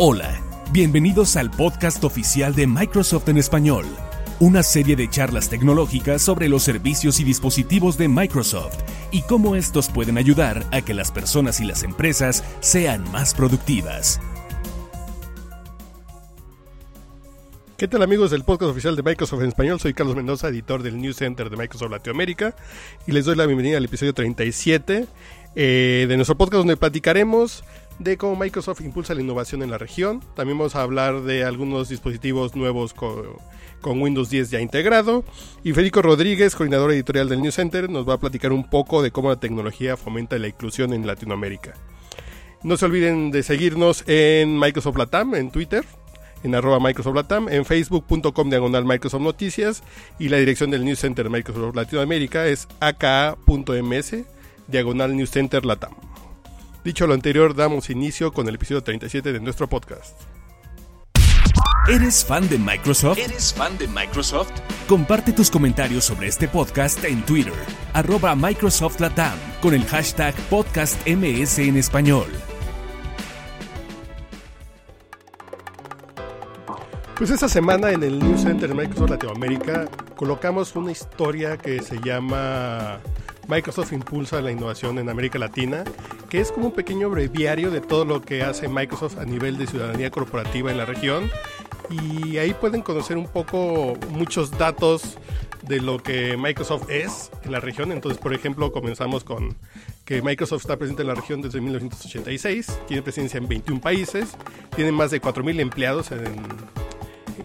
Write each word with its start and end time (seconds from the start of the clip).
Hola, 0.00 0.40
bienvenidos 0.70 1.34
al 1.34 1.50
podcast 1.50 2.04
oficial 2.04 2.54
de 2.54 2.68
Microsoft 2.68 3.28
en 3.30 3.36
español, 3.36 3.84
una 4.38 4.62
serie 4.62 4.94
de 4.94 5.10
charlas 5.10 5.50
tecnológicas 5.50 6.22
sobre 6.22 6.48
los 6.48 6.62
servicios 6.62 7.18
y 7.18 7.24
dispositivos 7.24 7.98
de 7.98 8.06
Microsoft 8.06 8.78
y 9.10 9.22
cómo 9.22 9.56
estos 9.56 9.88
pueden 9.88 10.16
ayudar 10.16 10.64
a 10.70 10.82
que 10.82 10.94
las 10.94 11.10
personas 11.10 11.58
y 11.58 11.64
las 11.64 11.82
empresas 11.82 12.44
sean 12.60 13.10
más 13.10 13.34
productivas. 13.34 14.20
¿Qué 17.76 17.88
tal 17.88 18.04
amigos 18.04 18.30
del 18.30 18.44
podcast 18.44 18.70
oficial 18.70 18.94
de 18.94 19.02
Microsoft 19.02 19.42
en 19.42 19.48
español? 19.48 19.80
Soy 19.80 19.94
Carlos 19.94 20.14
Mendoza, 20.14 20.46
editor 20.46 20.84
del 20.84 21.00
News 21.00 21.16
Center 21.16 21.50
de 21.50 21.56
Microsoft 21.56 21.90
Latinoamérica 21.90 22.54
y 23.04 23.10
les 23.10 23.24
doy 23.24 23.34
la 23.34 23.46
bienvenida 23.46 23.78
al 23.78 23.84
episodio 23.84 24.14
37 24.14 25.06
eh, 25.56 26.06
de 26.08 26.16
nuestro 26.16 26.36
podcast 26.36 26.58
donde 26.58 26.76
platicaremos 26.76 27.64
de 27.98 28.16
cómo 28.16 28.36
Microsoft 28.36 28.80
impulsa 28.80 29.14
la 29.14 29.22
innovación 29.22 29.62
en 29.62 29.70
la 29.70 29.78
región. 29.78 30.22
También 30.34 30.58
vamos 30.58 30.76
a 30.76 30.82
hablar 30.82 31.22
de 31.22 31.44
algunos 31.44 31.88
dispositivos 31.88 32.54
nuevos 32.54 32.94
con, 32.94 33.38
Windows 33.84 34.30
10 34.30 34.50
ya 34.50 34.60
integrado. 34.60 35.24
Y 35.64 35.72
Federico 35.72 36.02
Rodríguez, 36.02 36.54
coordinador 36.54 36.92
editorial 36.92 37.28
del 37.28 37.42
News 37.42 37.54
Center, 37.54 37.88
nos 37.90 38.08
va 38.08 38.14
a 38.14 38.18
platicar 38.18 38.52
un 38.52 38.68
poco 38.68 39.02
de 39.02 39.10
cómo 39.10 39.30
la 39.30 39.40
tecnología 39.40 39.96
fomenta 39.96 40.38
la 40.38 40.48
inclusión 40.48 40.92
en 40.92 41.06
Latinoamérica. 41.06 41.74
No 42.62 42.76
se 42.76 42.86
olviden 42.86 43.30
de 43.30 43.42
seguirnos 43.42 44.04
en 44.08 44.58
Microsoft 44.58 44.98
Latam, 44.98 45.34
en 45.36 45.50
Twitter, 45.50 45.84
en 46.42 46.54
arroba 46.54 46.80
Microsoft 46.80 47.14
Latam, 47.14 47.48
en 47.48 47.64
facebook.com 47.64 48.50
diagonal 48.50 48.84
Microsoft 48.84 49.22
Noticias 49.22 49.82
y 50.18 50.28
la 50.28 50.38
dirección 50.38 50.70
del 50.70 50.84
News 50.84 50.98
Center 50.98 51.30
Microsoft 51.30 51.76
Latinoamérica 51.76 52.46
es 52.46 52.66
aka.ms 52.80 54.16
diagonal 54.66 55.16
News 55.16 55.30
Center 55.30 55.64
Latam. 55.64 56.07
Dicho 56.84 57.06
lo 57.06 57.14
anterior, 57.14 57.54
damos 57.56 57.90
inicio 57.90 58.32
con 58.32 58.48
el 58.48 58.54
episodio 58.54 58.82
37 58.82 59.32
de 59.32 59.40
nuestro 59.40 59.68
podcast. 59.68 60.14
¿Eres 61.88 62.24
fan 62.24 62.48
de 62.48 62.58
Microsoft? 62.58 63.18
¿Eres 63.18 63.52
fan 63.52 63.76
de 63.78 63.88
Microsoft? 63.88 64.50
Comparte 64.86 65.32
tus 65.32 65.50
comentarios 65.50 66.04
sobre 66.04 66.28
este 66.28 66.46
podcast 66.46 67.02
en 67.04 67.24
Twitter, 67.24 67.54
arroba 67.94 68.36
Microsoft 68.36 69.00
Latam, 69.00 69.36
con 69.60 69.74
el 69.74 69.84
hashtag 69.86 70.34
podcastms 70.50 71.58
en 71.58 71.76
español. 71.76 72.26
Pues 77.16 77.30
esta 77.30 77.48
semana 77.48 77.90
en 77.90 78.04
el 78.04 78.20
News 78.20 78.42
Center 78.42 78.68
de 78.68 78.74
Microsoft 78.74 79.10
Latinoamérica 79.10 79.86
colocamos 80.14 80.76
una 80.76 80.92
historia 80.92 81.56
que 81.56 81.82
se 81.82 81.98
llama 82.00 83.00
Microsoft 83.48 83.92
impulsa 83.92 84.42
la 84.42 84.52
innovación 84.52 84.98
en 84.98 85.08
América 85.08 85.38
Latina, 85.38 85.82
que 86.28 86.38
es 86.40 86.52
como 86.52 86.66
un 86.66 86.72
pequeño 86.72 87.08
breviario 87.08 87.70
de 87.70 87.80
todo 87.80 88.04
lo 88.04 88.20
que 88.20 88.42
hace 88.42 88.68
Microsoft 88.68 89.18
a 89.18 89.24
nivel 89.24 89.56
de 89.56 89.66
ciudadanía 89.66 90.10
corporativa 90.10 90.70
en 90.70 90.76
la 90.76 90.84
región. 90.84 91.30
Y 91.88 92.36
ahí 92.36 92.52
pueden 92.52 92.82
conocer 92.82 93.16
un 93.16 93.26
poco 93.26 93.96
muchos 94.10 94.50
datos 94.50 95.16
de 95.62 95.80
lo 95.80 96.02
que 96.02 96.36
Microsoft 96.36 96.90
es 96.90 97.30
en 97.42 97.52
la 97.52 97.60
región. 97.60 97.90
Entonces, 97.90 98.20
por 98.20 98.34
ejemplo, 98.34 98.70
comenzamos 98.70 99.24
con 99.24 99.56
que 100.04 100.20
Microsoft 100.20 100.62
está 100.62 100.76
presente 100.76 101.02
en 101.02 101.08
la 101.08 101.14
región 101.14 101.40
desde 101.40 101.62
1986, 101.62 102.80
tiene 102.86 103.02
presencia 103.02 103.38
en 103.38 103.48
21 103.48 103.80
países, 103.80 104.36
tiene 104.76 104.92
más 104.92 105.10
de 105.10 105.22
4.000 105.22 105.60
empleados 105.60 106.12
en, 106.12 106.36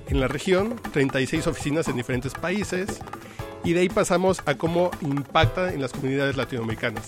en 0.08 0.20
la 0.20 0.28
región, 0.28 0.76
36 0.92 1.48
oficinas 1.48 1.88
en 1.88 1.96
diferentes 1.96 2.34
países 2.34 3.00
y 3.64 3.74
de 3.74 3.82
ahí 3.82 3.90
pasamos 3.90 4.42
a 4.46 4.56
cómo 4.56 4.92
impacta 5.02 5.74
en 5.74 5.82
las 5.82 5.92
comunidades 5.92 6.36
latinoamericanas. 6.36 7.08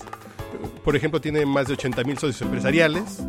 Por 0.83 0.95
ejemplo, 0.95 1.19
tiene 1.19 1.45
más 1.45 1.67
de 1.67 1.73
80 1.73 2.03
mil 2.03 2.17
socios 2.17 2.41
empresariales, 2.41 3.19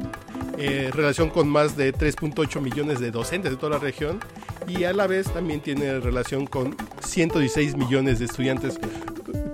eh, 0.58 0.90
relación 0.92 1.30
con 1.30 1.48
más 1.48 1.76
de 1.76 1.92
3.8 1.92 2.60
millones 2.60 3.00
de 3.00 3.10
docentes 3.10 3.50
de 3.50 3.56
toda 3.56 3.72
la 3.72 3.78
región 3.78 4.20
y 4.66 4.84
a 4.84 4.92
la 4.92 5.06
vez 5.06 5.30
también 5.32 5.60
tiene 5.60 6.00
relación 6.00 6.46
con 6.46 6.76
116 7.00 7.76
millones 7.76 8.18
de 8.18 8.24
estudiantes. 8.26 8.78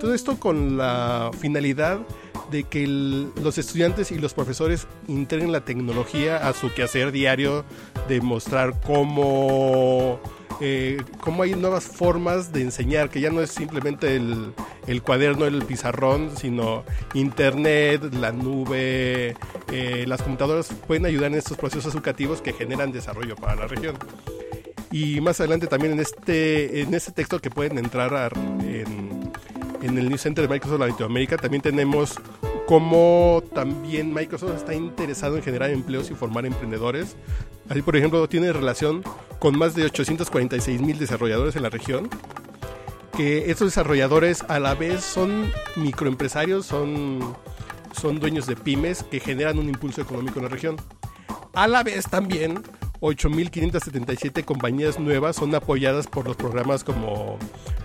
Todo 0.01 0.15
esto 0.15 0.39
con 0.39 0.77
la 0.77 1.31
finalidad 1.39 2.01
de 2.51 2.65
que 2.65 2.87
los 2.87 3.59
estudiantes 3.59 4.13
y 4.13 4.19
los 4.19 4.35
profesores 4.35 4.87
integren 5.09 5.51
la 5.51 5.65
tecnología 5.65 6.37
a 6.37 6.53
su 6.53 6.73
quehacer 6.73 7.11
diario, 7.11 7.65
de 8.09 8.21
mostrar 8.21 8.81
cómo 8.81 10.21
eh, 10.61 11.03
cómo 11.19 11.43
hay 11.43 11.55
nuevas 11.55 11.85
formas 11.85 12.53
de 12.53 12.63
enseñar, 12.63 13.11
que 13.11 13.21
ya 13.21 13.31
no 13.31 13.41
es 13.41 13.51
simplemente 13.51 14.15
el, 14.15 14.53
el 14.87 15.03
cuaderno, 15.03 15.45
el 15.45 15.65
pizarrón, 15.65 16.31
sino 16.37 16.85
internet, 17.15 18.15
la 18.15 18.31
nube, 18.31 19.35
eh, 19.73 20.05
las 20.07 20.23
computadoras 20.23 20.73
pueden 20.87 21.07
ayudar 21.07 21.33
en 21.33 21.39
estos 21.39 21.57
procesos 21.57 21.93
educativos 21.95 22.43
que 22.43 22.53
generan 22.53 22.93
desarrollo 22.93 23.35
para 23.35 23.57
la 23.57 23.67
región. 23.67 23.97
Y 24.93 25.21
más 25.21 25.41
adelante 25.41 25.67
también 25.67 25.95
en 25.95 26.01
este, 26.01 26.83
en 26.83 26.95
este 26.95 27.13
texto 27.13 27.41
que 27.41 27.51
pueden 27.51 27.79
entrar 27.79 28.33
en, 28.61 29.33
el 29.83 30.09
News 30.09 30.21
Center 30.21 30.47
de 30.47 30.55
Microsoft 30.55 30.79
Latinoamérica, 30.79 31.39
también 31.39 31.61
tenemos 31.61 32.21
cómo 32.67 33.43
también 33.55 34.13
Microsoft 34.13 34.57
está 34.57 34.75
interesado 34.75 35.37
en 35.37 35.43
generar 35.43 35.71
empleos 35.71 36.11
y 36.11 36.15
formar 36.15 36.47
emprendedores. 36.47 37.17
Así, 37.69 37.83
por 37.83 37.97
ejemplo, 37.97 38.29
tiene 38.29 38.53
relación 38.53 39.03
con 39.39 39.59
más 39.59 39.75
de 39.75 39.85
846 39.85 40.81
mil 40.81 40.99
desarrolladores 40.99 41.57
en 41.57 41.63
la 41.63 41.71
región. 41.71 42.09
Que 43.17 43.51
estos 43.51 43.69
desarrolladores 43.69 44.43
a 44.49 44.59
la 44.59 44.75
vez 44.75 45.05
son 45.05 45.51
microempresarios, 45.77 46.65
son, 46.67 47.37
son 47.93 48.21
dueños 48.21 48.47
de 48.47 48.57
pymes 48.57 49.03
que 49.03 49.21
generan 49.21 49.59
un 49.59 49.69
impulso 49.69 50.01
económico 50.01 50.39
en 50.39 50.45
la 50.45 50.51
región. 50.51 50.77
A 51.53 51.69
la 51.69 51.83
vez 51.83 52.09
también 52.09 52.63
8.577 53.01 54.45
compañías 54.45 54.99
nuevas 54.99 55.37
son 55.37 55.55
apoyadas 55.55 56.07
por 56.07 56.27
los 56.27 56.37
programas 56.37 56.85
como, 56.85 57.39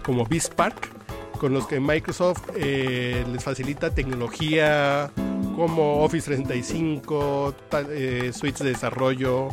como 0.06 0.26
BizPark, 0.26 0.97
con 1.38 1.54
los 1.54 1.68
que 1.68 1.80
Microsoft 1.80 2.50
eh, 2.56 3.24
les 3.32 3.44
facilita 3.44 3.94
tecnología 3.94 5.12
como 5.56 6.04
Office 6.04 6.26
365, 6.26 7.56
eh, 7.90 8.32
suites 8.34 8.60
de 8.60 8.70
desarrollo, 8.70 9.50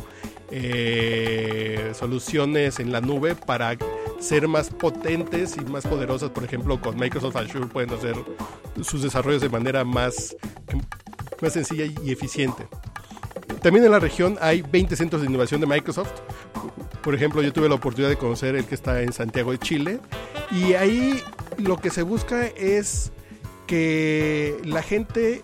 eh, 0.51 1.91
soluciones 1.95 2.79
en 2.79 2.91
la 2.91 3.01
nube 3.01 3.35
para 3.35 3.75
ser 4.19 4.47
más 4.47 4.69
potentes 4.69 5.57
y 5.57 5.61
más 5.65 5.85
poderosas. 5.87 6.29
Por 6.29 6.43
ejemplo, 6.43 6.79
con 6.79 6.97
Microsoft 6.97 7.35
Azure 7.37 7.67
pueden 7.67 7.91
hacer 7.91 8.15
sus 8.81 9.01
desarrollos 9.01 9.41
de 9.41 9.49
manera 9.49 9.83
más, 9.83 10.35
más 11.41 11.53
sencilla 11.53 11.85
y 12.03 12.11
eficiente. 12.11 12.67
También 13.61 13.85
en 13.85 13.91
la 13.91 13.99
región 13.99 14.37
hay 14.41 14.61
20 14.61 14.95
centros 14.95 15.21
de 15.21 15.27
innovación 15.27 15.59
de 15.59 15.67
Microsoft. 15.67 16.11
Por 17.01 17.15
ejemplo, 17.15 17.41
yo 17.41 17.51
tuve 17.51 17.67
la 17.67 17.75
oportunidad 17.75 18.09
de 18.09 18.17
conocer 18.17 18.55
el 18.55 18.65
que 18.65 18.75
está 18.75 19.01
en 19.01 19.11
Santiago 19.11 19.51
de 19.51 19.59
Chile. 19.59 19.99
Y 20.51 20.73
ahí 20.73 21.23
lo 21.57 21.77
que 21.77 21.89
se 21.89 22.01
busca 22.01 22.45
es 22.47 23.11
que 23.67 24.57
la 24.63 24.81
gente, 24.83 25.43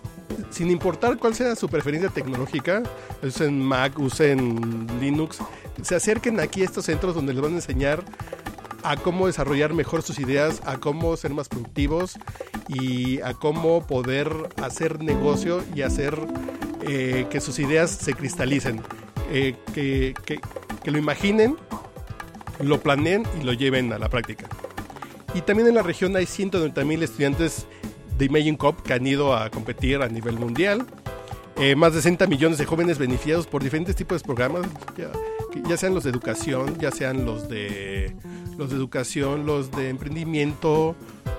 sin 0.50 0.70
importar 0.70 1.18
cuál 1.18 1.34
sea 1.34 1.56
su 1.56 1.68
preferencia 1.68 2.08
tecnológica, 2.10 2.82
usen 3.22 3.60
Mac, 3.60 3.98
usen 3.98 4.86
Linux, 5.00 5.38
se 5.82 5.94
acerquen 5.94 6.40
aquí 6.40 6.62
a 6.62 6.64
estos 6.64 6.84
centros 6.84 7.14
donde 7.14 7.32
les 7.32 7.42
van 7.42 7.52
a 7.52 7.56
enseñar 7.56 8.04
a 8.84 8.96
cómo 8.96 9.26
desarrollar 9.26 9.74
mejor 9.74 10.02
sus 10.02 10.18
ideas, 10.18 10.60
a 10.64 10.78
cómo 10.78 11.16
ser 11.16 11.32
más 11.32 11.48
productivos 11.48 12.18
y 12.68 13.20
a 13.20 13.34
cómo 13.34 13.86
poder 13.86 14.32
hacer 14.62 15.02
negocio 15.02 15.62
y 15.74 15.82
hacer 15.82 16.18
eh, 16.82 17.26
que 17.30 17.40
sus 17.40 17.58
ideas 17.58 17.90
se 17.90 18.14
cristalicen, 18.14 18.82
eh, 19.30 19.56
que, 19.72 20.14
que 20.82 20.90
lo 20.90 20.98
imaginen, 20.98 21.56
lo 22.60 22.80
planeen 22.80 23.24
y 23.40 23.44
lo 23.44 23.52
lleven 23.52 23.92
a 23.92 23.98
la 23.98 24.08
práctica. 24.08 24.48
Y 25.34 25.40
también 25.40 25.68
en 25.68 25.74
la 25.74 25.82
región 25.82 26.14
hay 26.16 26.26
190 26.26 26.84
mil 26.84 27.02
estudiantes 27.02 27.66
de 28.18 28.26
Imagine 28.26 28.58
Cup 28.58 28.82
que 28.82 28.92
han 28.92 29.06
ido 29.06 29.34
a 29.34 29.50
competir 29.50 30.02
a 30.02 30.08
nivel 30.08 30.38
mundial. 30.38 30.86
Eh, 31.56 31.76
más 31.76 31.94
de 31.94 32.00
60 32.00 32.26
millones 32.26 32.58
de 32.58 32.64
jóvenes 32.64 32.98
beneficiados 32.98 33.46
por 33.46 33.62
diferentes 33.62 33.94
tipos 33.94 34.20
de 34.20 34.26
programas, 34.26 34.66
ya, 34.96 35.76
sean 35.76 35.94
los 35.94 36.04
de 36.04 36.10
educación, 36.10 36.78
ya 36.78 36.90
sean 36.90 37.24
los 37.24 37.48
de, 37.48 38.14
los 38.56 38.70
de 38.70 38.76
educación, 38.76 39.46
los 39.46 39.70
de 39.70 39.90
emprendimiento, 39.90 40.96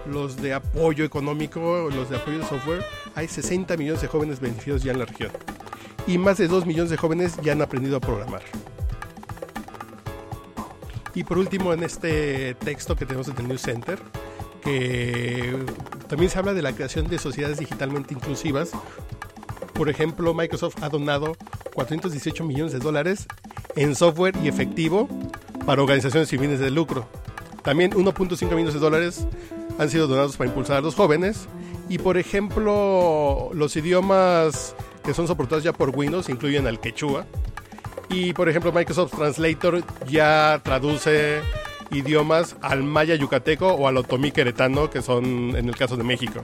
los 0.07 0.37
de 0.37 0.53
apoyo 0.53 1.03
económico, 1.03 1.89
los 1.93 2.09
de 2.09 2.17
apoyo 2.17 2.39
de 2.39 2.45
software. 2.45 2.85
Hay 3.15 3.27
60 3.27 3.75
millones 3.77 4.01
de 4.01 4.07
jóvenes 4.07 4.39
beneficiados 4.39 4.83
ya 4.83 4.91
en 4.91 4.99
la 4.99 5.05
región. 5.05 5.31
Y 6.07 6.17
más 6.17 6.37
de 6.37 6.47
2 6.47 6.65
millones 6.65 6.91
de 6.91 6.97
jóvenes 6.97 7.37
ya 7.41 7.53
han 7.53 7.61
aprendido 7.61 7.97
a 7.97 7.99
programar. 7.99 8.43
Y 11.15 11.23
por 11.23 11.37
último, 11.37 11.73
en 11.73 11.83
este 11.83 12.55
texto 12.55 12.95
que 12.95 13.05
tenemos 13.05 13.27
en 13.27 13.37
el 13.37 13.47
News 13.47 13.61
Center, 13.61 13.99
que 14.63 15.57
también 16.07 16.31
se 16.31 16.39
habla 16.39 16.53
de 16.53 16.61
la 16.61 16.73
creación 16.73 17.07
de 17.07 17.19
sociedades 17.19 17.59
digitalmente 17.59 18.13
inclusivas. 18.13 18.71
Por 19.73 19.89
ejemplo, 19.89 20.33
Microsoft 20.33 20.81
ha 20.81 20.89
donado 20.89 21.35
418 21.73 22.43
millones 22.43 22.73
de 22.73 22.79
dólares 22.79 23.27
en 23.75 23.95
software 23.95 24.35
y 24.43 24.47
efectivo 24.47 25.07
para 25.65 25.81
organizaciones 25.81 26.29
sin 26.29 26.39
fines 26.39 26.59
de 26.59 26.71
lucro. 26.71 27.07
También 27.63 27.91
1.5 27.91 28.49
millones 28.49 28.73
de 28.73 28.79
dólares 28.79 29.25
han 29.79 29.89
sido 29.89 30.07
donados 30.07 30.37
para 30.37 30.49
impulsar 30.49 30.77
a 30.77 30.81
los 30.81 30.95
jóvenes. 30.95 31.47
Y 31.89 31.97
por 31.97 32.17
ejemplo, 32.17 33.49
los 33.53 33.75
idiomas 33.75 34.75
que 35.03 35.13
son 35.13 35.27
soportados 35.27 35.63
ya 35.63 35.73
por 35.73 35.89
Windows 35.89 36.29
incluyen 36.29 36.67
al 36.67 36.79
quechua, 36.79 37.25
Y 38.13 38.31
por 38.31 38.47
ejemplo, 38.47 38.71
Microsoft 38.71 39.15
Translator 39.15 39.83
ya 40.07 40.61
traduce 40.63 41.41
idiomas 41.89 42.55
al 42.61 42.83
maya 42.83 43.15
yucateco 43.15 43.69
o 43.69 43.87
al 43.87 43.97
otomí 43.97 44.31
queretano, 44.31 44.91
que 44.91 45.01
son 45.01 45.55
en 45.55 45.67
el 45.67 45.75
caso 45.75 45.97
de 45.97 46.03
México. 46.03 46.43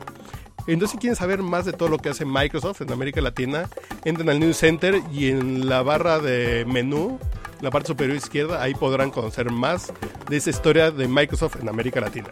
Entonces, 0.66 0.94
si 0.94 0.98
quieren 0.98 1.16
saber 1.16 1.44
más 1.44 1.66
de 1.66 1.74
todo 1.74 1.90
lo 1.90 2.00
que 2.00 2.10
hace 2.10 2.26
Microsoft 2.26 2.82
en 2.82 2.92
América 2.92 3.22
Latina, 3.22 3.70
entren 4.04 4.30
al 4.30 4.40
News 4.40 4.58
Center 4.58 5.00
y 5.14 5.30
en 5.30 5.70
la 5.70 5.84
barra 5.84 6.18
de 6.18 6.66
menú, 6.66 7.20
la 7.62 7.70
parte 7.70 7.90
superior 7.90 8.18
izquierda, 8.18 8.64
ahí 8.64 8.74
podrán 8.74 9.12
conocer 9.12 9.52
más 9.52 9.94
de 10.28 10.38
esa 10.38 10.50
historia 10.50 10.90
de 10.90 11.08
Microsoft 11.08 11.58
en 11.62 11.70
América 11.70 12.02
Latina. 12.02 12.30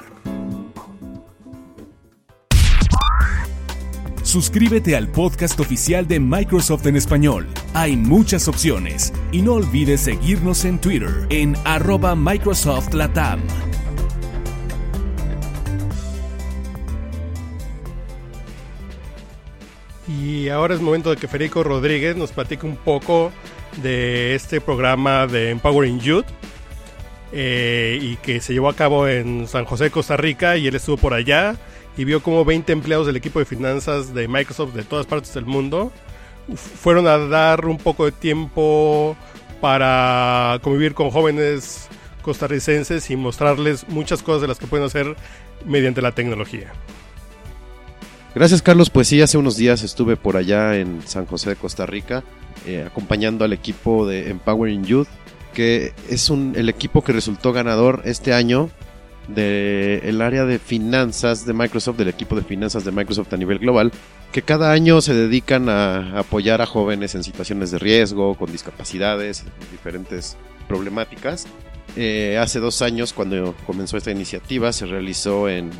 Suscríbete 4.37 4.95
al 4.95 5.07
podcast 5.07 5.59
oficial 5.59 6.07
de 6.07 6.19
Microsoft 6.19 6.85
en 6.85 6.95
español. 6.95 7.47
Hay 7.73 7.97
muchas 7.97 8.47
opciones 8.47 9.11
y 9.31 9.41
no 9.41 9.53
olvides 9.53 10.01
seguirnos 10.01 10.63
en 10.63 10.79
Twitter 10.79 11.25
en 11.31 11.55
arroba 11.65 12.15
Microsoft 12.15 12.93
Latam. 12.93 13.39
Y 20.07 20.49
ahora 20.49 20.75
es 20.75 20.81
momento 20.81 21.09
de 21.09 21.17
que 21.17 21.27
Federico 21.27 21.63
Rodríguez 21.63 22.15
nos 22.15 22.31
platique 22.31 22.67
un 22.67 22.75
poco 22.75 23.31
de 23.81 24.35
este 24.35 24.61
programa 24.61 25.25
de 25.25 25.49
Empowering 25.49 25.99
Youth 25.99 26.27
eh, 27.31 27.97
y 27.99 28.17
que 28.17 28.39
se 28.39 28.53
llevó 28.53 28.69
a 28.69 28.75
cabo 28.75 29.07
en 29.07 29.47
San 29.47 29.65
José, 29.65 29.89
Costa 29.89 30.15
Rica 30.15 30.57
y 30.57 30.67
él 30.67 30.75
estuvo 30.75 30.97
por 30.97 31.15
allá 31.15 31.55
y 31.97 32.05
vio 32.05 32.21
como 32.21 32.45
20 32.45 32.71
empleados 32.71 33.07
del 33.07 33.15
equipo 33.15 33.39
de 33.39 33.45
finanzas 33.45 34.13
de 34.13 34.27
Microsoft 34.27 34.73
de 34.73 34.83
todas 34.83 35.05
partes 35.05 35.33
del 35.33 35.45
mundo 35.45 35.91
fueron 36.55 37.07
a 37.07 37.17
dar 37.17 37.65
un 37.65 37.77
poco 37.77 38.05
de 38.05 38.11
tiempo 38.11 39.17
para 39.59 40.59
convivir 40.61 40.93
con 40.93 41.09
jóvenes 41.09 41.87
costarricenses 42.21 43.09
y 43.09 43.15
mostrarles 43.15 43.87
muchas 43.89 44.21
cosas 44.21 44.41
de 44.41 44.47
las 44.47 44.59
que 44.59 44.67
pueden 44.67 44.85
hacer 44.85 45.15
mediante 45.65 46.01
la 46.01 46.11
tecnología. 46.11 46.71
Gracias 48.35 48.61
Carlos, 48.61 48.89
pues 48.89 49.07
sí, 49.07 49.21
hace 49.21 49.37
unos 49.37 49.57
días 49.57 49.81
estuve 49.81 50.15
por 50.15 50.37
allá 50.37 50.77
en 50.77 51.01
San 51.07 51.25
José 51.25 51.49
de 51.51 51.55
Costa 51.55 51.85
Rica 51.85 52.23
eh, 52.65 52.83
acompañando 52.85 53.45
al 53.45 53.53
equipo 53.53 54.05
de 54.05 54.29
Empowering 54.29 54.83
Youth, 54.85 55.07
que 55.53 55.93
es 56.09 56.29
un, 56.29 56.53
el 56.55 56.69
equipo 56.69 57.03
que 57.03 57.13
resultó 57.13 57.51
ganador 57.51 58.01
este 58.05 58.33
año 58.33 58.69
del 59.27 60.21
área 60.21 60.45
de 60.45 60.59
finanzas 60.59 61.45
de 61.45 61.53
Microsoft, 61.53 61.97
del 61.97 62.07
equipo 62.07 62.35
de 62.35 62.43
finanzas 62.43 62.85
de 62.85 62.91
Microsoft 62.91 63.33
a 63.33 63.37
nivel 63.37 63.59
global, 63.59 63.91
que 64.31 64.41
cada 64.41 64.71
año 64.71 65.01
se 65.01 65.13
dedican 65.13 65.69
a 65.69 66.19
apoyar 66.19 66.61
a 66.61 66.65
jóvenes 66.65 67.15
en 67.15 67.23
situaciones 67.23 67.71
de 67.71 67.79
riesgo, 67.79 68.35
con 68.35 68.51
discapacidades, 68.51 69.43
diferentes 69.71 70.37
problemáticas. 70.67 71.47
Eh, 71.95 72.37
hace 72.39 72.59
dos 72.59 72.81
años, 72.81 73.13
cuando 73.13 73.55
comenzó 73.65 73.97
esta 73.97 74.11
iniciativa, 74.11 74.71
se 74.71 74.85
realizó 74.85 75.49
en, 75.49 75.71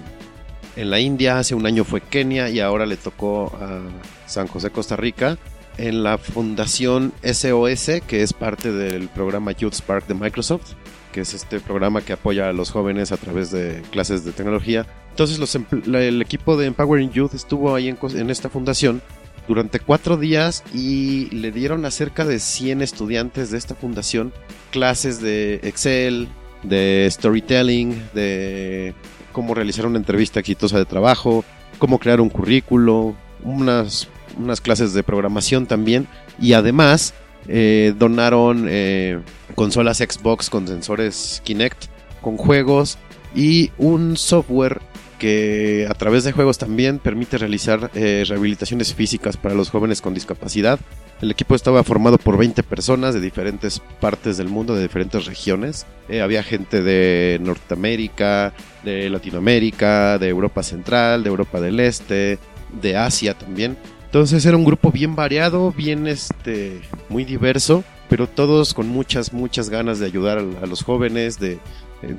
en 0.75 0.89
la 0.89 0.99
India, 0.99 1.39
hace 1.39 1.55
un 1.55 1.65
año 1.65 1.83
fue 1.83 2.01
Kenia 2.01 2.49
y 2.49 2.59
ahora 2.59 2.85
le 2.85 2.97
tocó 2.97 3.55
a 3.61 3.81
San 4.25 4.47
José, 4.47 4.71
Costa 4.71 4.95
Rica, 4.95 5.37
en 5.77 6.03
la 6.03 6.17
fundación 6.17 7.13
SOS, 7.23 8.01
que 8.07 8.23
es 8.23 8.33
parte 8.33 8.71
del 8.71 9.09
programa 9.09 9.51
Youth 9.51 9.75
Spark 9.75 10.07
de 10.07 10.15
Microsoft 10.15 10.73
que 11.11 11.21
es 11.21 11.33
este 11.33 11.59
programa 11.59 12.01
que 12.01 12.13
apoya 12.13 12.49
a 12.49 12.53
los 12.53 12.71
jóvenes 12.71 13.11
a 13.11 13.17
través 13.17 13.51
de 13.51 13.81
clases 13.91 14.23
de 14.23 14.31
tecnología. 14.31 14.85
Entonces 15.11 15.39
el 15.85 16.21
equipo 16.21 16.57
de 16.57 16.67
Empowering 16.67 17.11
Youth 17.11 17.33
estuvo 17.33 17.73
ahí 17.73 17.87
en, 17.87 18.29
esta 18.29 18.49
fundación 18.49 19.01
durante 19.47 19.79
cuatro 19.79 20.17
días 20.17 20.63
y 20.73 21.29
le 21.31 21.51
dieron 21.51 21.85
a 21.85 21.91
cerca 21.91 22.25
de 22.25 22.39
100 22.39 22.81
estudiantes 22.81 23.49
de 23.49 23.57
esta 23.57 23.75
fundación 23.75 24.33
clases 24.71 25.21
de 25.21 25.55
Excel, 25.63 26.27
de 26.63 27.07
storytelling, 27.09 28.09
de 28.13 28.93
cómo 29.31 29.53
realizar 29.53 29.85
una 29.85 29.97
entrevista 29.97 30.39
exitosa 30.39 30.77
de 30.77 30.85
trabajo, 30.85 31.43
cómo 31.79 31.99
crear 31.99 32.21
un 32.21 32.29
currículo, 32.29 33.15
unas, 33.43 34.07
unas 34.37 34.61
clases 34.61 34.93
de 34.93 35.03
programación 35.03 35.65
también 35.65 36.07
y 36.39 36.53
además 36.53 37.13
eh, 37.47 37.93
donaron 37.97 38.67
eh, 38.69 39.19
consolas 39.55 39.97
Xbox 39.97 40.49
con 40.49 40.67
sensores 40.67 41.41
Kinect, 41.45 41.85
con 42.21 42.37
juegos 42.37 42.97
y 43.35 43.71
un 43.77 44.17
software 44.17 44.81
que 45.19 45.87
a 45.89 45.93
través 45.95 46.23
de 46.23 46.31
juegos 46.31 46.59
también 46.59 46.99
permite 46.99 47.39
realizar 47.39 47.89
eh, 47.95 48.23
rehabilitaciones 48.27 48.93
físicas 48.93 49.35
para 49.35 49.55
los 49.55 49.71
jóvenes 49.71 50.01
con 50.01 50.13
discapacidad. 50.13 50.79
El 51.21 51.31
equipo 51.31 51.55
estaba 51.55 51.83
formado 51.83 52.19
por 52.19 52.37
20 52.37 52.61
personas 52.61 53.15
de 53.15 53.21
diferentes 53.21 53.81
partes 53.99 54.37
del 54.37 54.49
mundo, 54.49 54.75
de 54.75 54.83
diferentes 54.83 55.25
regiones. 55.25 55.87
había 56.21 56.43
gente 56.43 56.83
de 56.83 57.39
Norteamérica, 57.41 58.53
de 58.83 59.09
Latinoamérica, 59.09 60.19
de 60.19 60.27
Europa 60.27 60.61
Central, 60.61 61.23
de 61.23 61.29
Europa 61.29 61.59
del 61.59 61.79
Este, 61.79 62.37
de 62.79 62.97
Asia 62.97 63.33
también. 63.33 63.77
Entonces 64.07 64.45
era 64.45 64.55
un 64.55 64.63
grupo 64.63 64.89
bien 64.89 65.15
variado, 65.15 65.71
bien 65.71 66.07
este, 66.07 66.79
muy 67.09 67.25
diverso, 67.25 67.83
pero 68.09 68.25
todos 68.27 68.73
con 68.73 68.87
muchas, 68.87 69.33
muchas 69.33 69.69
ganas 69.69 69.99
de 69.99 70.05
ayudar 70.05 70.37
a, 70.37 70.65
los 70.65 70.81
jóvenes, 70.81 71.39
de, 71.39 71.59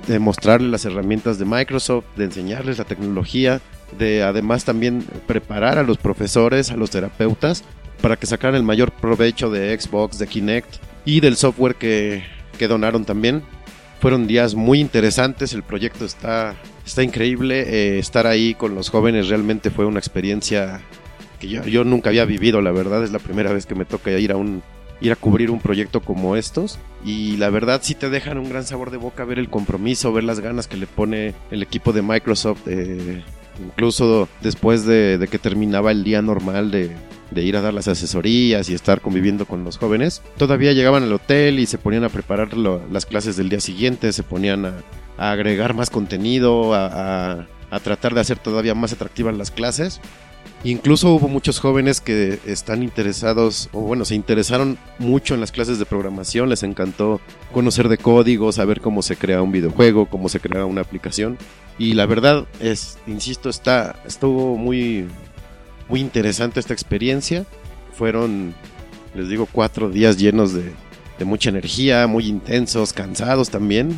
de, 0.06 0.18
mostrarles 0.18 0.70
las 0.70 0.84
herramientas 0.84 1.38
de 1.38 1.46
Microsoft, 1.46 2.04
de 2.14 2.24
enseñarles 2.24 2.76
la 2.76 2.84
tecnología, 2.84 3.62
de 3.98 4.22
además 4.22 4.66
también 4.66 5.02
preparar 5.26 5.78
a 5.78 5.82
los 5.82 5.96
profesores, 5.96 6.70
a 6.70 6.76
los 6.76 6.90
terapeutas, 6.90 7.64
para 8.02 8.16
que 8.16 8.26
sacaran 8.26 8.56
el 8.56 8.62
mayor 8.64 8.92
provecho 8.92 9.50
de 9.50 9.78
Xbox, 9.78 10.18
de 10.18 10.26
Kinect 10.26 10.76
y 11.06 11.20
del 11.20 11.36
software 11.36 11.76
que, 11.76 12.22
que 12.58 12.68
donaron 12.68 13.06
también. 13.06 13.42
Fueron 14.00 14.26
días 14.26 14.54
muy 14.54 14.78
interesantes, 14.78 15.54
el 15.54 15.62
proyecto 15.62 16.04
está, 16.04 16.54
está 16.86 17.02
increíble, 17.02 17.62
eh, 17.62 17.98
estar 17.98 18.26
ahí 18.26 18.54
con 18.54 18.74
los 18.74 18.90
jóvenes 18.90 19.28
realmente 19.28 19.70
fue 19.70 19.86
una 19.86 19.98
experiencia 19.98 20.82
que 21.38 21.48
yo, 21.48 21.84
nunca 21.84 22.10
había 22.10 22.24
vivido, 22.24 22.60
la 22.60 22.72
verdad, 22.72 23.02
es 23.04 23.12
la 23.12 23.18
primera 23.18 23.52
vez 23.52 23.66
que 23.66 23.74
me 23.74 23.84
toca 23.84 24.10
ir 24.10 24.32
a 24.32 24.36
un 24.36 24.62
ir 25.00 25.12
a 25.12 25.16
cubrir 25.16 25.50
un 25.50 25.60
proyecto 25.60 26.00
como 26.00 26.34
estos 26.34 26.78
y 27.04 27.36
la 27.36 27.50
verdad 27.50 27.80
sí 27.84 27.94
te 27.94 28.10
dejan 28.10 28.36
un 28.36 28.48
gran 28.48 28.64
sabor 28.64 28.90
de 28.90 28.96
boca 28.96 29.24
ver 29.24 29.38
el 29.38 29.48
compromiso, 29.48 30.12
ver 30.12 30.24
las 30.24 30.40
ganas 30.40 30.66
que 30.66 30.76
le 30.76 30.88
pone 30.88 31.34
el 31.52 31.62
equipo 31.62 31.92
de 31.92 32.02
Microsoft, 32.02 32.62
eh, 32.66 33.22
incluso 33.64 34.28
después 34.40 34.84
de, 34.84 35.28
que 35.30 35.38
terminaba 35.38 35.92
el 35.92 36.02
día 36.02 36.20
normal 36.20 36.72
de, 36.72 36.96
ir 37.36 37.56
a 37.56 37.60
dar 37.60 37.74
las 37.74 37.86
asesorías 37.86 38.68
y 38.68 38.74
estar 38.74 39.00
conviviendo 39.00 39.46
con 39.46 39.62
los 39.62 39.78
jóvenes, 39.78 40.22
todavía 40.36 40.72
llegaban 40.72 41.04
al 41.04 41.12
hotel 41.12 41.60
y 41.60 41.66
se 41.66 41.78
ponían 41.78 42.02
a 42.02 42.08
preparar 42.08 42.56
las 42.56 43.06
clases 43.06 43.36
del 43.36 43.50
día 43.50 43.60
siguiente, 43.60 44.12
se 44.12 44.24
ponían 44.24 44.66
a, 44.66 44.82
agregar 45.16 45.74
más 45.74 45.90
contenido, 45.90 46.74
a 46.74 47.46
tratar 47.84 48.14
de 48.14 48.20
hacer 48.20 48.38
todavía 48.38 48.74
más 48.74 48.92
atractivas 48.92 49.36
las 49.36 49.52
clases 49.52 50.00
Incluso 50.64 51.12
hubo 51.14 51.28
muchos 51.28 51.60
jóvenes 51.60 52.00
que 52.00 52.40
están 52.44 52.82
interesados, 52.82 53.68
o 53.72 53.80
bueno, 53.80 54.04
se 54.04 54.16
interesaron 54.16 54.76
mucho 54.98 55.34
en 55.34 55.40
las 55.40 55.52
clases 55.52 55.78
de 55.78 55.86
programación, 55.86 56.48
les 56.48 56.64
encantó 56.64 57.20
conocer 57.52 57.88
de 57.88 57.96
código, 57.96 58.50
saber 58.50 58.80
cómo 58.80 59.02
se 59.02 59.16
crea 59.16 59.40
un 59.40 59.52
videojuego, 59.52 60.06
cómo 60.06 60.28
se 60.28 60.40
crea 60.40 60.64
una 60.66 60.80
aplicación. 60.80 61.38
Y 61.78 61.94
la 61.94 62.06
verdad 62.06 62.44
es, 62.58 62.98
insisto, 63.06 63.48
está, 63.48 64.02
estuvo 64.04 64.56
muy, 64.56 65.06
muy 65.88 66.00
interesante 66.00 66.58
esta 66.58 66.72
experiencia. 66.74 67.46
Fueron, 67.92 68.52
les 69.14 69.28
digo, 69.28 69.46
cuatro 69.50 69.90
días 69.90 70.18
llenos 70.18 70.54
de, 70.54 70.72
de 71.20 71.24
mucha 71.24 71.50
energía, 71.50 72.06
muy 72.08 72.26
intensos, 72.26 72.92
cansados 72.92 73.50
también, 73.50 73.96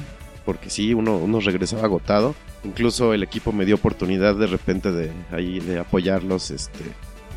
porque 0.50 0.69
sí, 0.69 0.95
uno, 0.95 1.16
uno 1.16 1.38
regresaba 1.38 1.85
agotado. 1.85 2.35
Incluso 2.64 3.14
el 3.14 3.23
equipo 3.23 3.52
me 3.52 3.64
dio 3.64 3.76
oportunidad 3.76 4.35
de 4.35 4.49
repente 4.49 4.90
de 4.90 5.12
ahí 5.30 5.61
de 5.61 5.78
apoyarlos 5.78 6.50
este, 6.50 6.80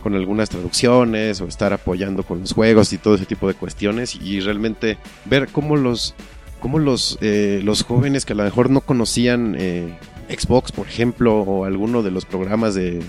con 0.01 0.15
algunas 0.15 0.49
traducciones 0.49 1.39
o 1.39 1.45
estar 1.45 1.73
apoyando 1.73 2.23
con 2.23 2.39
los 2.39 2.53
juegos 2.53 2.91
y 2.91 2.97
todo 2.97 3.13
ese 3.13 3.27
tipo 3.27 3.47
de 3.47 3.53
cuestiones 3.53 4.15
y 4.15 4.39
realmente 4.39 4.97
ver 5.25 5.47
cómo 5.47 5.75
los 5.75 6.15
cómo 6.59 6.79
los 6.79 7.19
eh, 7.21 7.61
los 7.63 7.83
jóvenes 7.83 8.25
que 8.25 8.33
a 8.33 8.35
lo 8.35 8.45
mejor 8.45 8.71
no 8.71 8.81
conocían 8.81 9.55
eh, 9.59 9.95
Xbox 10.27 10.71
por 10.71 10.87
ejemplo 10.87 11.41
o 11.41 11.65
alguno 11.65 12.01
de 12.01 12.09
los 12.09 12.25
programas 12.25 12.73
de, 12.73 12.99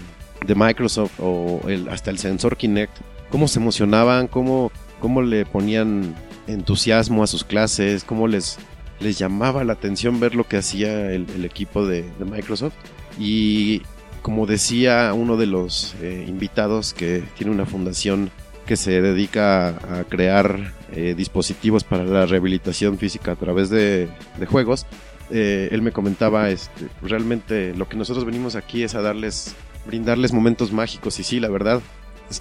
de 0.46 0.54
Microsoft 0.54 1.18
o 1.18 1.62
hasta 1.90 2.10
el 2.10 2.18
sensor 2.18 2.58
Kinect 2.58 2.92
cómo 3.30 3.48
se 3.48 3.58
emocionaban 3.58 4.28
cómo 4.28 4.70
cómo 5.00 5.22
le 5.22 5.46
ponían 5.46 6.14
entusiasmo 6.46 7.22
a 7.22 7.26
sus 7.26 7.42
clases 7.42 8.04
cómo 8.04 8.28
les 8.28 8.58
les 9.00 9.18
llamaba 9.18 9.64
la 9.64 9.74
atención 9.74 10.20
ver 10.20 10.34
lo 10.34 10.44
que 10.44 10.56
hacía 10.56 11.12
el, 11.12 11.44
equipo 11.44 11.86
de, 11.86 12.04
Microsoft. 12.18 12.74
Y 13.18 13.82
como 14.22 14.46
decía 14.46 15.12
uno 15.14 15.36
de 15.36 15.46
los 15.46 15.94
eh, 16.00 16.24
invitados 16.26 16.94
que 16.94 17.22
tiene 17.36 17.52
una 17.52 17.66
fundación 17.66 18.30
que 18.66 18.76
se 18.76 19.02
dedica 19.02 19.68
a, 19.68 20.04
crear 20.04 20.72
eh, 20.92 21.14
dispositivos 21.16 21.84
para 21.84 22.04
la 22.04 22.26
rehabilitación 22.26 22.98
física 22.98 23.32
a 23.32 23.36
través 23.36 23.68
de, 23.68 24.08
juegos, 24.48 24.86
eh, 25.30 25.68
él 25.70 25.82
me 25.82 25.92
comentaba, 25.92 26.50
este, 26.50 26.88
realmente 27.02 27.74
lo 27.74 27.88
que 27.88 27.96
nosotros 27.96 28.24
venimos 28.24 28.56
aquí 28.56 28.82
es 28.82 28.94
a 28.94 29.02
darles, 29.02 29.54
brindarles 29.86 30.32
momentos 30.32 30.72
mágicos 30.72 31.18
y 31.20 31.24
sí, 31.24 31.40
la 31.40 31.48
verdad, 31.48 31.82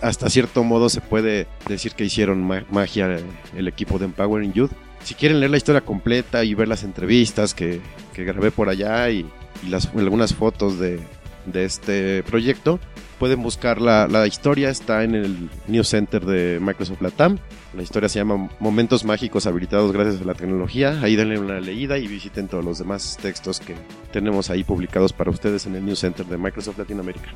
hasta 0.02 0.30
cierto 0.30 0.64
modo 0.64 0.90
se 0.90 1.02
puede 1.02 1.48
decir 1.68 1.94
que 1.94 2.06
hicieron 2.06 2.42
magia 2.72 3.20
el 3.56 3.68
equipo 3.68 4.00
de 4.00 4.06
Empowering 4.06 4.54
Youth. 4.54 4.72
Si 5.04 5.16
quieren 5.16 5.40
leer 5.40 5.52
la 5.52 5.58
historia 5.58 5.82
completa 5.82 6.44
y 6.44 6.54
ver 6.54 6.68
las 6.68 6.84
entrevistas 6.84 7.54
que, 7.54 7.82
que 8.14 8.24
grabé 8.24 8.52
por 8.52 8.70
allá 8.70 9.10
y, 9.10 9.26
las, 9.70 9.88
algunas 9.96 10.34
fotos 10.34 10.80
de, 10.80 11.00
de 11.46 11.66
este 11.66 12.24
proyecto, 12.24 12.80
pueden 13.20 13.42
buscar 13.42 13.80
la, 13.80 14.08
la, 14.08 14.28
historia, 14.28 14.70
está 14.70 15.04
en 15.04 15.16
el 15.16 15.50
News 15.68 15.88
Center 15.88 16.26
de 16.26 16.60
Microsoft 16.60 17.02
Latam. 17.02 17.38
La 17.74 17.82
historia 17.82 18.10
se 18.10 18.20
llama 18.20 18.50
Momentos 18.60 19.06
Mágicos 19.06 19.46
Habilitados 19.46 19.92
Gracias 19.94 20.22
a 20.22 20.26
la 20.26 20.34
Tecnología. 20.34 21.00
Ahí 21.02 21.16
denle 21.16 21.40
una 21.40 21.60
leída 21.60 21.98
y 21.98 22.08
visiten 22.08 22.48
todos 22.48 22.66
los 22.66 22.80
demás 22.80 23.18
textos 23.22 23.60
que 23.60 23.76
tenemos 24.12 24.50
ahí 24.50 24.64
publicados 24.64 25.14
para 25.14 25.32
ustedes 25.32 25.66
en 25.66 25.76
el 25.76 25.86
News 25.86 26.00
Center 26.00 26.26
de 26.26 26.38
Microsoft 26.38 26.78
Latinoamérica. 26.78 27.30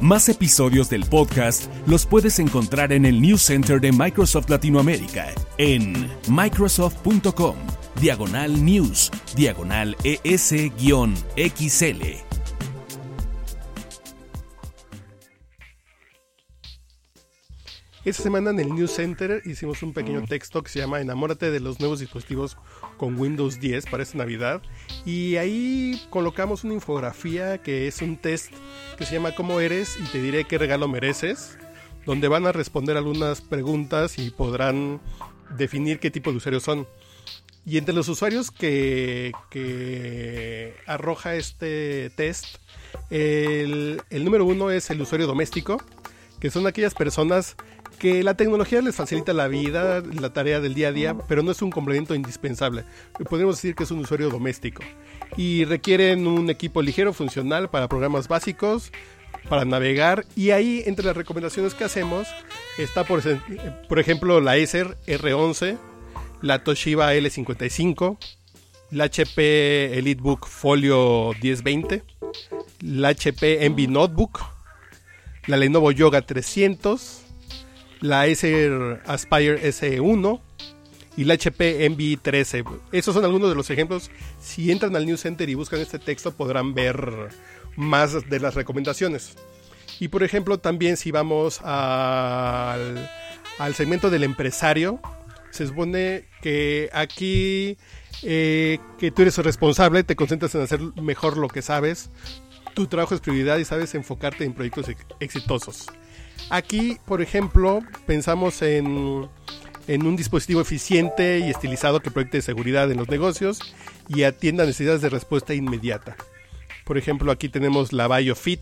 Más 0.00 0.28
episodios 0.28 0.90
del 0.90 1.04
podcast 1.04 1.66
los 1.86 2.04
puedes 2.04 2.38
encontrar 2.38 2.92
en 2.92 3.06
el 3.06 3.20
News 3.20 3.42
Center 3.42 3.80
de 3.80 3.92
Microsoft 3.92 4.50
Latinoamérica 4.50 5.32
en 5.56 6.10
microsoft.com, 6.28 7.56
diagonal 8.00 8.64
news, 8.64 9.10
diagonal 9.36 9.96
ES-XL. 10.02 10.64
Esta 18.04 18.22
semana 18.22 18.50
en 18.50 18.60
el 18.60 18.74
News 18.74 18.92
Center 18.92 19.40
hicimos 19.46 19.82
un 19.82 19.94
pequeño 19.94 20.20
mm. 20.20 20.26
texto 20.26 20.62
que 20.62 20.68
se 20.68 20.78
llama 20.78 21.00
Enamórate 21.00 21.50
de 21.50 21.58
los 21.58 21.80
nuevos 21.80 22.00
dispositivos 22.00 22.58
con 22.98 23.18
Windows 23.18 23.60
10 23.60 23.86
para 23.86 24.02
esta 24.02 24.18
Navidad. 24.18 24.60
Y 25.06 25.36
ahí 25.36 25.98
colocamos 26.10 26.64
una 26.64 26.74
infografía 26.74 27.62
que 27.62 27.88
es 27.88 28.02
un 28.02 28.18
test 28.18 28.52
que 28.98 29.06
se 29.06 29.14
llama 29.14 29.34
¿Cómo 29.34 29.58
eres? 29.58 29.96
y 29.98 30.04
te 30.12 30.20
diré 30.20 30.44
qué 30.44 30.58
regalo 30.58 30.86
mereces, 30.86 31.56
donde 32.04 32.28
van 32.28 32.46
a 32.46 32.52
responder 32.52 32.98
algunas 32.98 33.40
preguntas 33.40 34.18
y 34.18 34.28
podrán 34.28 35.00
definir 35.56 35.98
qué 35.98 36.10
tipo 36.10 36.30
de 36.30 36.36
usuarios 36.36 36.62
son. 36.62 36.86
Y 37.64 37.78
entre 37.78 37.94
los 37.94 38.08
usuarios 38.08 38.50
que, 38.50 39.32
que 39.48 40.74
arroja 40.86 41.36
este 41.36 42.10
test, 42.10 42.58
el, 43.08 44.02
el 44.10 44.24
número 44.26 44.44
uno 44.44 44.70
es 44.70 44.90
el 44.90 45.00
usuario 45.00 45.26
doméstico, 45.26 45.82
que 46.38 46.50
son 46.50 46.66
aquellas 46.66 46.92
personas 46.92 47.56
que 47.94 48.22
la 48.22 48.34
tecnología 48.34 48.80
les 48.82 48.94
facilita 48.94 49.32
la 49.32 49.48
vida, 49.48 50.02
la 50.20 50.32
tarea 50.32 50.60
del 50.60 50.74
día 50.74 50.88
a 50.88 50.92
día, 50.92 51.16
pero 51.28 51.42
no 51.42 51.50
es 51.50 51.62
un 51.62 51.70
complemento 51.70 52.14
indispensable. 52.14 52.84
Podríamos 53.28 53.56
decir 53.56 53.74
que 53.74 53.84
es 53.84 53.90
un 53.90 54.00
usuario 54.00 54.30
doméstico. 54.30 54.82
Y 55.36 55.64
requieren 55.64 56.26
un 56.26 56.50
equipo 56.50 56.82
ligero, 56.82 57.12
funcional 57.12 57.70
para 57.70 57.88
programas 57.88 58.28
básicos, 58.28 58.92
para 59.48 59.64
navegar. 59.64 60.24
Y 60.36 60.50
ahí, 60.50 60.82
entre 60.86 61.04
las 61.04 61.16
recomendaciones 61.16 61.74
que 61.74 61.84
hacemos, 61.84 62.28
está 62.78 63.04
por, 63.04 63.20
ejemplo 63.98 64.40
la 64.40 64.52
Acer 64.52 64.96
R11, 65.06 65.78
la 66.42 66.62
Toshiba 66.62 67.14
L55, 67.14 68.18
la 68.90 69.04
HP 69.04 69.98
EliteBook 69.98 70.46
Folio 70.46 71.32
1020, 71.42 72.02
la 72.80 73.08
HP 73.08 73.64
Envy 73.64 73.86
Notebook, 73.86 74.40
la 75.46 75.56
Lenovo 75.56 75.90
Yoga 75.90 76.22
300, 76.22 77.23
la 78.04 78.22
Acer 78.22 79.00
Aspire 79.06 79.62
S1 79.62 80.40
y 81.16 81.24
la 81.24 81.34
HP 81.34 81.86
Envy 81.86 82.18
13. 82.18 82.62
Esos 82.92 83.14
son 83.14 83.24
algunos 83.24 83.48
de 83.48 83.54
los 83.54 83.70
ejemplos. 83.70 84.10
Si 84.42 84.70
entran 84.70 84.94
al 84.94 85.06
News 85.06 85.22
Center 85.22 85.48
y 85.48 85.54
buscan 85.54 85.80
este 85.80 85.98
texto 85.98 86.32
podrán 86.32 86.74
ver 86.74 87.30
más 87.76 88.28
de 88.28 88.40
las 88.40 88.56
recomendaciones. 88.56 89.36
Y 90.00 90.08
por 90.08 90.22
ejemplo 90.22 90.58
también 90.58 90.98
si 90.98 91.12
vamos 91.12 91.60
al, 91.62 93.10
al 93.58 93.74
segmento 93.74 94.10
del 94.10 94.24
empresario, 94.24 95.00
se 95.50 95.66
supone 95.66 96.26
que 96.42 96.90
aquí 96.92 97.78
eh, 98.22 98.80
que 98.98 99.12
tú 99.12 99.22
eres 99.22 99.38
responsable, 99.38 100.04
te 100.04 100.14
concentras 100.14 100.54
en 100.54 100.60
hacer 100.60 100.80
mejor 101.00 101.38
lo 101.38 101.48
que 101.48 101.62
sabes, 101.62 102.10
tu 102.74 102.86
trabajo 102.86 103.14
es 103.14 103.22
prioridad 103.22 103.56
y 103.56 103.64
sabes 103.64 103.94
enfocarte 103.94 104.44
en 104.44 104.52
proyectos 104.52 104.90
exitosos. 105.20 105.86
Aquí, 106.50 106.98
por 107.06 107.22
ejemplo, 107.22 107.82
pensamos 108.06 108.62
en, 108.62 108.86
un 108.88 110.16
dispositivo 110.16 110.60
eficiente 110.60 111.38
y 111.38 111.50
estilizado 111.50 112.00
que 112.00 112.10
proyecte 112.10 112.42
seguridad 112.42 112.90
en 112.90 112.98
los 112.98 113.08
negocios 113.08 113.58
y 114.08 114.22
atienda 114.24 114.64
necesidades 114.64 115.00
de 115.00 115.08
respuesta 115.08 115.54
inmediata. 115.54 116.16
Por 116.84 116.98
ejemplo, 116.98 117.32
aquí 117.32 117.48
tenemos 117.48 117.92
la 117.92 118.08
BioFit 118.08 118.60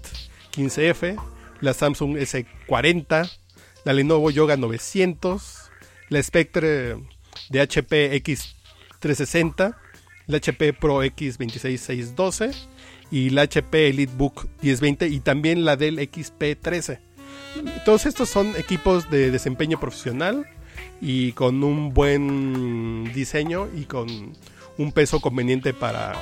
15F, 0.52 1.20
la 1.60 1.74
Samsung 1.74 2.16
S40, 2.16 3.30
la 3.84 3.92
Lenovo 3.92 4.30
Yoga 4.30 4.56
900, 4.56 5.70
la 6.08 6.22
Spectre 6.22 6.96
de 7.50 7.60
HP 7.60 8.22
X360, 8.22 9.76
la 10.26 10.36
HP 10.36 10.72
Pro 10.72 11.02
X26612 11.02 12.54
y 13.10 13.30
la 13.30 13.42
HP 13.42 13.88
EliteBook 13.88 14.48
1020 14.62 15.08
y 15.08 15.20
también 15.20 15.64
la 15.64 15.76
del 15.76 15.98
XP13. 15.98 17.00
Todos 17.84 18.06
estos 18.06 18.28
son 18.28 18.54
equipos 18.56 19.10
de 19.10 19.30
desempeño 19.30 19.78
profesional 19.78 20.46
y 21.00 21.32
con 21.32 21.62
un 21.64 21.92
buen 21.92 23.12
diseño 23.12 23.68
y 23.74 23.84
con 23.84 24.08
un 24.78 24.92
peso 24.92 25.20
conveniente 25.20 25.74
para 25.74 26.14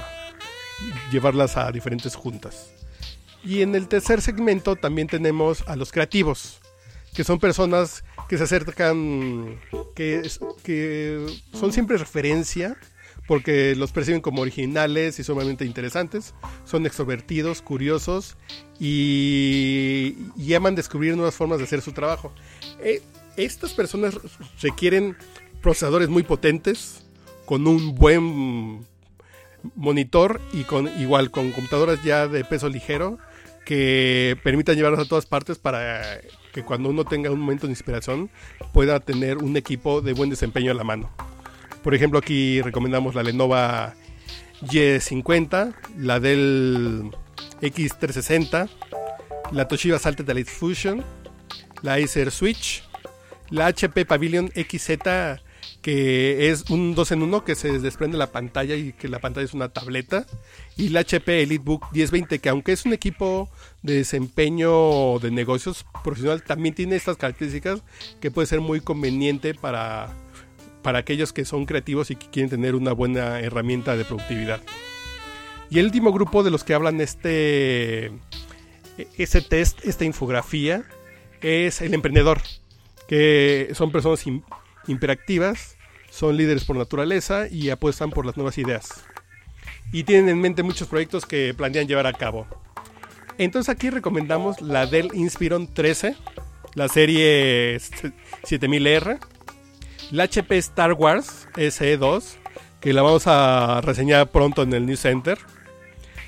llevarlas 1.13 1.57
a 1.57 1.71
diferentes 1.71 2.15
juntas. 2.15 2.71
Y 3.45 3.63
en 3.63 3.75
el 3.75 3.89
tercer 3.89 4.21
segmento 4.23 4.77
también 4.77 5.09
tenemos 5.09 5.63
a 5.67 5.77
los 5.77 5.93
creativos, 5.93 6.61
que 7.15 7.25
son 7.25 7.39
personas 7.39 8.05
que 8.29 8.37
se 8.37 8.45
acercan, 8.45 9.61
que, 9.95 10.29
que 10.63 11.27
son 11.53 11.73
siempre 11.73 11.97
referencia 11.97 12.77
porque 13.31 13.77
los 13.77 13.93
perciben 13.93 14.21
como 14.21 14.43
originales 14.43 15.21
y 15.21 15.23
sumamente 15.23 15.65
interesantes. 15.65 16.35
Son 16.65 16.85
extrovertidos, 16.85 17.63
curiosos 17.63 18.37
y, 18.81 20.17
llaman 20.35 20.75
descubrir 20.75 21.15
nuevas 21.15 21.37
formas 21.37 21.59
de 21.59 21.65
hacer 21.65 21.81
su 21.81 21.93
trabajo. 21.93 22.33
Eh, 22.81 23.01
estas 23.37 23.73
personas 23.73 24.19
requieren 24.61 25.17
procesadores 25.63 26.09
muy 26.09 26.25
potentes, 26.25 27.05
con 27.45 27.69
un 27.69 27.95
buen 27.95 28.85
monitor 29.77 30.41
y 30.53 30.65
con 30.65 30.89
igual 31.01 31.31
con 31.31 31.53
computadoras 31.53 32.03
ya 32.03 32.27
de 32.27 32.43
peso 32.45 32.69
ligero 32.69 33.19
que 33.65 34.39
permitan 34.43 34.75
llevarlos 34.75 35.07
a 35.07 35.09
todas 35.09 35.27
partes 35.27 35.57
para 35.57 36.21
que 36.53 36.65
cuando 36.65 36.89
uno 36.89 37.05
tenga 37.05 37.31
un 37.31 37.39
momento 37.39 37.69
de 37.69 37.75
inspiración 37.75 38.29
pueda 38.73 38.99
tener 38.99 39.39
un 39.39 39.57
equipo 39.57 40.01
de 40.01 40.15
buen 40.15 40.31
desempeño 40.31 40.73
a 40.73 40.75
la 40.75 40.83
mano. 40.83 41.11
Por 41.83 41.95
ejemplo, 41.95 42.19
aquí 42.19 42.61
recomendamos 42.63 43.15
la 43.15 43.23
Lenovo 43.23 43.57
Y50, 44.63 45.75
la 45.99 46.21
del 46.21 47.11
X360, 47.63 48.69
la 49.53 49.69
Toshiba 49.69 49.99
Satellite 49.99 50.51
Fusion, 50.51 51.05
la 51.83 51.95
Acer 51.95 52.31
Switch, 52.31 52.85
la 53.51 53.67
HP 53.67 54.05
Pavilion 54.05 54.51
XZ 54.55 54.99
que 55.83 56.51
es 56.51 56.69
un 56.71 56.95
2 56.95 57.13
en 57.13 57.23
1 57.23 57.45
que 57.45 57.55
se 57.55 57.79
desprende 57.79 58.19
la 58.19 58.31
pantalla 58.31 58.77
y 58.77 58.93
que 58.93 59.09
la 59.09 59.19
pantalla 59.19 59.47
es 59.47 59.55
una 59.55 59.71
tableta 59.71 60.27
y 60.77 60.91
la 60.91 61.01
HP 61.01 61.43
EliteBook 61.43 61.91
1020 61.93 62.39
que 62.39 62.49
aunque 62.49 62.73
es 62.73 62.85
un 62.85 62.93
equipo 62.93 63.49
de 63.83 63.95
desempeño 63.95 65.19
de 65.21 65.31
negocios 65.31 65.87
profesional 66.05 66.43
también 66.43 66.75
tiene 66.75 66.97
estas 66.97 67.17
características 67.17 67.83
que 68.21 68.31
puede 68.31 68.47
ser 68.47 68.61
muy 68.61 68.81
conveniente 68.81 69.55
para 69.55 70.15
para 70.83 70.99
aquellos 70.99 71.33
que 71.33 71.45
son 71.45 71.67
creativos 71.67 72.11
y 72.11 72.17
que 72.17 72.29
quieren 72.29 72.51
tener 72.51 72.75
una 72.75 72.93
buena 72.93 73.41
herramienta 73.41 73.97
de 73.97 74.05
productividad. 74.05 74.61
Y 75.71 75.79
el 75.79 75.87
último 75.87 76.13
grupo 76.13 76.43
de 76.43 76.51
los 76.51 76.65
que 76.65 76.75
hablan 76.75 77.01
este, 77.01 78.11
este 79.17 79.41
test, 79.41 79.85
esta 79.85 80.05
infografía, 80.05 80.85
es 81.41 81.81
el 81.81 81.95
emprendedor, 81.95 82.41
que 83.09 83.71
son 83.75 83.93
personas 83.93 84.25
imperactivas, 84.87 85.77
son 86.11 86.37
líderes 86.37 86.65
por 86.65 86.77
naturaleza 86.77 87.47
y 87.49 87.71
apuestan 87.71 88.11
por 88.11 88.27
las 88.27 88.37
nuevas 88.37 88.59
ideas. 88.59 89.05
Y 89.93 90.05
tienen 90.05 90.29
en 90.29 90.41
mente 90.41 90.63
muchos 90.63 90.89
proyectos 90.89 91.25
que 91.25 91.55
planean 91.55 91.87
llevar 91.87 92.07
a 92.07 92.13
cabo. 92.13 92.47
Entonces 93.39 93.75
aquí 93.75 93.91
recomendamos 93.91 94.61
la 94.61 94.87
Dell 94.87 95.11
Inspiron 95.15 95.73
13, 95.73 96.15
la 96.75 96.89
serie 96.89 97.77
7000R, 97.79 99.19
la 100.11 100.25
HP 100.25 100.59
Star 100.59 100.93
Wars 100.93 101.49
SE2, 101.55 102.25
que 102.81 102.93
la 102.93 103.03
vamos 103.03 103.27
a 103.27 103.81
reseñar 103.83 104.31
pronto 104.31 104.63
en 104.63 104.73
el 104.73 104.87
New 104.87 104.97
Center, 104.97 105.39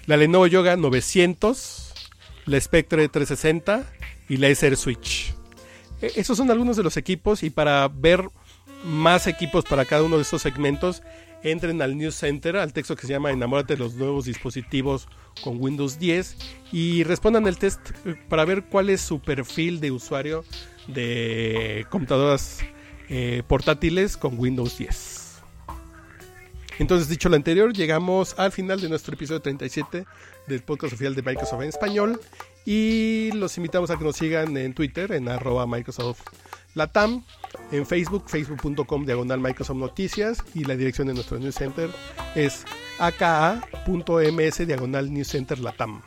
la 0.07 0.17
Lenovo 0.17 0.47
Yoga 0.47 0.77
900, 0.77 1.93
la 2.47 2.61
Spectre 2.61 3.09
360 3.09 3.85
y 4.29 4.37
la 4.37 4.49
Acer 4.49 4.77
Switch. 4.77 5.35
E, 6.01 6.13
esos 6.17 6.37
son 6.37 6.51
algunos 6.51 6.77
de 6.77 6.83
los 6.83 6.97
equipos 6.97 7.43
y 7.43 7.51
para 7.51 7.89
ver 7.89 8.29
más 8.85 9.27
equipos 9.27 9.65
para 9.65 9.85
cada 9.85 10.03
uno 10.03 10.17
de 10.17 10.23
estos 10.23 10.43
segmentos, 10.43 11.03
entren 11.43 11.83
al 11.83 11.97
News 11.97 12.15
Center, 12.15 12.57
al 12.57 12.73
texto 12.73 12.95
que 12.97 13.07
se 13.07 13.13
llama 13.13 13.31
Enamórate 13.31 13.75
de 13.75 13.81
los 13.81 13.95
nuevos 13.95 14.27
dispositivos 14.27 15.09
con 15.43 15.61
Windows 15.61 15.99
10 15.99 16.37
y 16.73 17.05
respondan 17.05 17.47
el 17.47 17.59
test 17.59 17.81
eh, 18.05 18.15
para 18.29 18.45
ver 18.45 18.65
cuál 18.65 18.91
es 18.91 19.01
su 19.01 19.21
perfil 19.21 19.81
de 19.81 19.91
usuario 19.91 20.45
de 20.89 21.87
computadoras 21.91 22.61
eh, 23.15 23.43
portátiles 23.47 24.17
con 24.17 24.39
Windows 24.39 24.79
10. 24.79 25.43
Entonces, 26.79 27.11
dicho 27.11 27.29
lo 27.29 27.37
anterior, 27.37 27.75
llegamos 27.75 28.35
al 28.39 28.53
final 28.53 28.81
de 28.81 28.89
nuestro 28.89 29.13
episodio 29.13 29.43
37 29.43 30.07
del 30.47 30.63
podcast 30.63 30.95
oficial 30.95 31.15
de 31.15 31.21
Microsoft 31.21 31.61
en 31.61 31.69
español 31.69 32.19
y 32.65 33.31
los 33.35 33.55
invitamos 33.59 33.91
a 33.91 33.99
que 33.99 34.05
nos 34.05 34.17
sigan 34.17 34.57
en 34.57 34.73
Twitter 34.73 35.13
en 35.13 35.29
arroba 35.29 35.67
Microsoft 35.67 36.23
Latam, 36.75 37.23
en 37.71 37.85
Facebook, 37.85 38.31
facebook.com 38.31 39.05
diagonal 39.05 39.41
Microsoft 39.41 39.77
Noticias 39.77 40.43
y 40.55 40.65
la 40.65 40.75
dirección 40.75 41.09
de 41.09 41.13
nuestro 41.13 41.39
News 41.39 41.57
Center 41.57 41.91
es 42.35 42.65
aka.ms 42.99 44.67
diagonal 44.67 45.13
News 45.13 45.29
Center 45.29 45.59
Latam. 45.59 46.01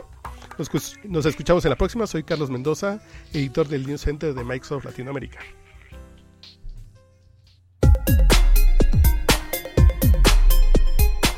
Nos, 0.58 0.98
nos 1.04 1.26
escuchamos 1.28 1.64
en 1.66 1.70
la 1.70 1.78
próxima, 1.78 2.08
soy 2.08 2.24
Carlos 2.24 2.50
Mendoza, 2.50 3.00
editor 3.32 3.68
del 3.68 3.86
News 3.86 4.02
Center 4.02 4.34
de 4.34 4.44
Microsoft 4.44 4.86
Latinoamérica. 4.86 5.38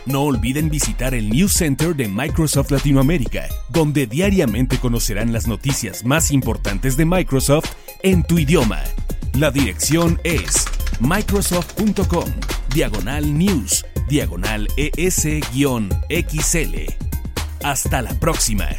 No 0.07 0.21
olviden 0.21 0.69
visitar 0.69 1.13
el 1.13 1.29
News 1.29 1.51
Center 1.51 1.93
de 1.93 2.07
Microsoft 2.07 2.71
Latinoamérica, 2.71 3.49
donde 3.67 4.07
diariamente 4.07 4.77
conocerán 4.77 5.33
las 5.33 5.47
noticias 5.47 6.05
más 6.05 6.31
importantes 6.31 6.95
de 6.95 7.05
Microsoft 7.05 7.73
en 8.03 8.23
tu 8.23 8.39
idioma. 8.39 8.81
La 9.33 9.51
dirección 9.51 10.17
es 10.23 10.65
microsoft.com, 11.01 12.29
diagonal 12.73 13.37
news, 13.37 13.85
diagonal 14.07 14.69
es-xl. 14.77 15.45
Hasta 17.61 18.01
la 18.01 18.17
próxima. 18.17 18.69